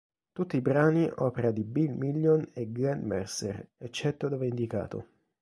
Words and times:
Tutti 0.33 0.57
i 0.57 0.61
brani 0.61 1.07
opera 1.17 1.51
di 1.51 1.63
Bill 1.63 1.93
Million 1.95 2.49
e 2.53 2.71
Glenn 2.71 3.05
Mercer 3.05 3.67
eccetto 3.77 4.29
dove 4.29 4.47
indicato. 4.47 5.05